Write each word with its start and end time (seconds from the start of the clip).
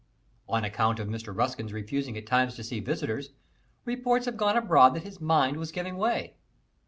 On 0.49 0.63
account 0.63 0.99
of 0.99 1.07
Mr. 1.09 1.27
Ruskin's 1.31 1.73
refusing 1.73 2.17
at 2.17 2.25
times 2.25 2.55
to 2.55 2.63
see 2.63 2.79
visitors, 2.79 3.33
reports 3.85 4.25
have 4.25 4.35
gone 4.35 4.57
abroad 4.57 4.95
that 4.95 5.03
his 5.03 5.21
mind 5.21 5.57
was 5.57 5.71
giving 5.71 5.95
way. 5.95 6.37